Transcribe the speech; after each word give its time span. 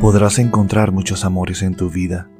Podrás 0.00 0.38
encontrar 0.38 0.92
muchos 0.92 1.26
amores 1.26 1.60
en 1.60 1.74
tu 1.74 1.90
vida. 1.90 2.30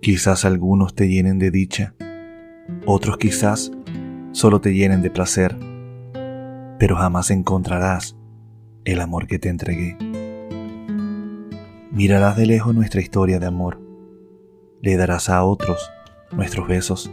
Quizás 0.00 0.44
algunos 0.44 0.94
te 0.94 1.08
llenen 1.08 1.40
de 1.40 1.50
dicha, 1.50 1.96
otros 2.86 3.16
quizás 3.16 3.72
solo 4.30 4.60
te 4.60 4.72
llenen 4.72 5.02
de 5.02 5.10
placer, 5.10 5.56
pero 6.78 6.94
jamás 6.94 7.32
encontrarás 7.32 8.16
el 8.84 9.00
amor 9.00 9.26
que 9.26 9.40
te 9.40 9.48
entregué. 9.48 9.98
Mirarás 11.90 12.36
de 12.36 12.46
lejos 12.46 12.72
nuestra 12.72 13.00
historia 13.00 13.40
de 13.40 13.46
amor, 13.46 13.80
le 14.80 14.96
darás 14.96 15.30
a 15.30 15.42
otros 15.42 15.90
nuestros 16.30 16.68
besos, 16.68 17.10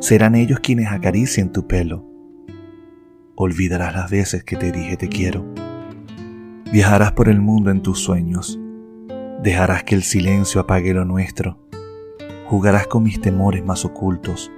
serán 0.00 0.34
ellos 0.34 0.58
quienes 0.58 0.88
acaricien 0.88 1.52
tu 1.52 1.68
pelo, 1.68 2.04
olvidarás 3.36 3.94
las 3.94 4.10
veces 4.10 4.42
que 4.42 4.56
te 4.56 4.72
dije 4.72 4.96
te 4.96 5.08
quiero 5.08 5.69
Viajarás 6.72 7.10
por 7.10 7.28
el 7.28 7.40
mundo 7.40 7.72
en 7.72 7.82
tus 7.82 7.98
sueños. 7.98 8.56
Dejarás 9.42 9.82
que 9.82 9.96
el 9.96 10.04
silencio 10.04 10.60
apague 10.60 10.94
lo 10.94 11.04
nuestro. 11.04 11.58
Jugarás 12.46 12.86
con 12.86 13.02
mis 13.02 13.20
temores 13.20 13.64
más 13.64 13.84
ocultos. 13.84 14.52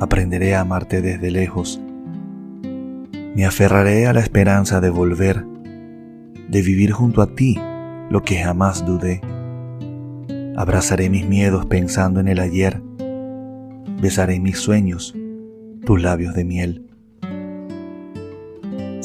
Aprenderé 0.00 0.56
a 0.56 0.62
amarte 0.62 1.00
desde 1.00 1.30
lejos. 1.30 1.80
Me 3.36 3.46
aferraré 3.46 4.08
a 4.08 4.12
la 4.12 4.18
esperanza 4.18 4.80
de 4.80 4.90
volver, 4.90 5.44
de 6.48 6.60
vivir 6.60 6.90
junto 6.90 7.22
a 7.22 7.32
ti 7.32 7.56
lo 8.10 8.22
que 8.24 8.42
jamás 8.42 8.84
dudé. 8.84 9.20
Abrazaré 10.56 11.08
mis 11.08 11.28
miedos 11.28 11.66
pensando 11.66 12.18
en 12.18 12.26
el 12.26 12.40
ayer. 12.40 12.82
Besaré 14.02 14.40
mis 14.40 14.58
sueños, 14.58 15.14
tus 15.84 16.02
labios 16.02 16.34
de 16.34 16.44
miel. 16.44 16.87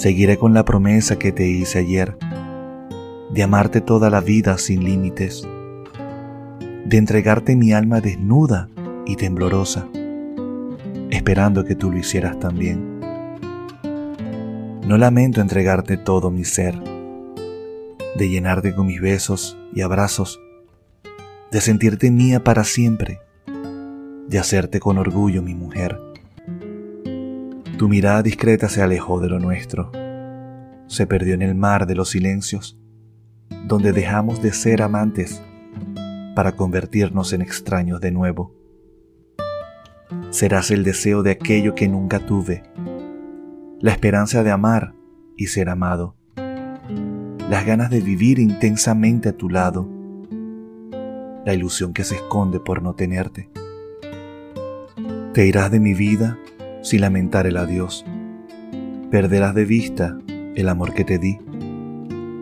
Seguiré 0.04 0.38
con 0.38 0.54
la 0.54 0.66
promesa 0.66 1.18
que 1.18 1.32
te 1.32 1.48
hice 1.48 1.80
ayer, 1.80 2.18
de 3.32 3.42
amarte 3.42 3.80
toda 3.80 4.10
la 4.10 4.20
vida 4.20 4.58
sin 4.58 4.84
límites, 4.84 5.48
de 6.84 6.98
entregarte 6.98 7.56
mi 7.56 7.72
alma 7.72 8.02
desnuda 8.02 8.68
y 9.06 9.16
temblorosa, 9.16 9.88
esperando 11.10 11.64
que 11.64 11.76
tú 11.76 11.90
lo 11.90 12.00
hicieras 12.00 12.38
también. 12.38 13.00
No 14.86 14.98
lamento 14.98 15.40
entregarte 15.40 15.96
todo 15.96 16.32
mi 16.32 16.44
ser, 16.44 16.78
de 18.18 18.28
llenarte 18.28 18.76
con 18.76 18.88
mis 18.88 19.00
besos 19.00 19.58
y 19.74 19.84
abrazos, 19.84 20.38
de 21.50 21.62
sentirte 21.62 22.12
mía 22.12 22.44
para 22.44 22.66
siempre, 22.66 23.22
de 24.28 24.38
hacerte 24.38 24.82
con 24.82 24.98
orgullo 24.98 25.42
mi 25.42 25.56
mujer. 25.56 25.98
Tu 27.78 27.90
mirada 27.90 28.22
discreta 28.22 28.70
se 28.70 28.84
alejó 28.84 29.20
de 29.20 29.30
lo 29.30 29.40
nuestro, 29.40 29.92
se 30.86 31.08
perdió 31.08 31.34
en 31.34 31.42
el 31.42 31.56
mar 31.56 31.88
de 31.88 31.96
los 31.96 32.10
silencios, 32.10 32.80
donde 33.66 33.94
dejamos 33.94 34.44
de 34.44 34.54
ser 34.54 34.84
amantes 34.84 35.42
para 36.36 36.56
convertirnos 36.56 37.34
en 37.34 37.42
extraños 37.42 38.00
de 38.00 38.12
nuevo. 38.12 38.54
Serás 40.30 40.70
el 40.70 40.84
deseo 40.84 41.24
de 41.24 41.32
aquello 41.32 41.74
que 41.74 41.88
nunca 41.88 42.20
tuve, 42.20 42.64
la 43.80 43.92
esperanza 43.92 44.44
de 44.44 44.52
amar 44.52 44.94
y 45.36 45.48
ser 45.48 45.70
amado, 45.70 46.16
las 47.50 47.66
ganas 47.66 47.90
de 47.90 48.02
vivir 48.02 48.38
intensamente 48.38 49.30
a 49.30 49.34
tu 49.34 49.50
lado, 49.50 49.90
la 51.44 51.54
ilusión 51.56 51.92
que 51.92 52.04
se 52.04 52.16
esconde 52.16 52.60
por 52.60 52.84
no 52.84 52.94
tenerte. 52.94 53.50
Te 55.34 55.48
irás 55.48 55.72
de 55.72 55.80
mi 55.80 55.96
vida 55.96 56.38
sin 56.84 57.02
lamentar 57.02 57.48
el 57.48 57.58
adiós. 57.58 58.06
Perderás 59.10 59.56
de 59.56 59.66
vista 59.66 60.18
el 60.54 60.70
amor 60.70 60.94
que 60.94 61.04
te 61.04 61.18
di. 61.18 61.40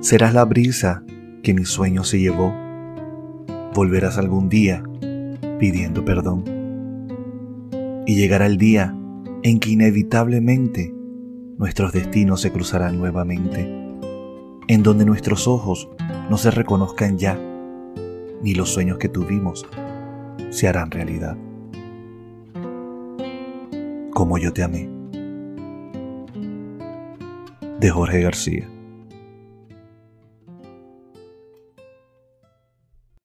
Serás 0.02 0.34
la 0.34 0.44
brisa 0.44 1.04
que 1.44 1.54
mi 1.54 1.64
sueño 1.64 2.04
se 2.04 2.20
llevó. 2.20 2.54
Volverás 3.74 4.18
algún 4.18 4.50
día 4.50 4.84
pidiendo 5.60 6.04
perdón. 6.04 6.44
Y 8.06 8.16
llegará 8.16 8.48
el 8.48 8.58
día 8.58 8.96
en 9.44 9.60
que 9.60 9.70
inevitablemente 9.70 10.94
nuestros 11.58 11.94
destinos 11.94 12.42
se 12.42 12.52
cruzarán 12.52 12.98
nuevamente, 12.98 13.62
en 14.68 14.84
donde 14.84 15.06
nuestros 15.06 15.48
ojos 15.48 15.88
no 16.30 16.38
se 16.38 16.50
reconozcan 16.50 17.20
ya, 17.20 17.40
ni 18.42 18.56
los 18.56 18.70
sueños 18.70 18.98
que 18.98 19.10
tuvimos 19.10 19.66
se 20.50 20.68
harán 20.68 20.90
realidad 20.90 21.38
como 24.12 24.38
yo 24.38 24.54
te 24.54 24.64
amé. 24.64 24.90
De 27.80 27.90
Jorge 27.90 28.22
García. 28.22 28.70